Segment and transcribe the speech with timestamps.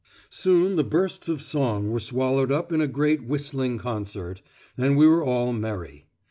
[0.31, 4.41] Soon the bursts of song were swallowed up in a great whistling concert,
[4.75, 6.07] and we were all merry.